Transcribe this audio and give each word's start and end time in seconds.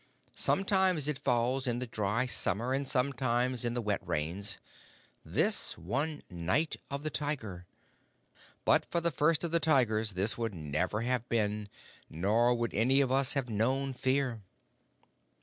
Sometimes 0.33 1.07
it 1.07 1.19
falls 1.19 1.67
in 1.67 1.77
the 1.77 1.85
dry 1.85 2.25
summer 2.25 2.73
and 2.73 2.87
sometimes 2.87 3.63
in 3.63 3.75
the 3.75 3.83
wet 3.83 4.01
rains 4.03 4.57
this 5.23 5.77
one 5.77 6.23
Night 6.27 6.75
of 6.89 7.03
the 7.03 7.11
Tiger. 7.11 7.67
But 8.65 8.83
for 8.89 8.99
the 8.99 9.11
First 9.11 9.43
of 9.43 9.51
the 9.51 9.59
Tigers, 9.59 10.13
this 10.13 10.39
would 10.39 10.55
never 10.55 11.01
have 11.01 11.29
been, 11.29 11.69
nor 12.09 12.55
would 12.55 12.73
any 12.73 12.99
of 12.99 13.11
us 13.11 13.35
have 13.35 13.47
known 13.47 13.93
fear." 13.93 14.41